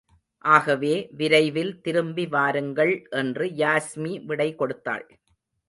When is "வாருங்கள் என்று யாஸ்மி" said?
2.27-4.25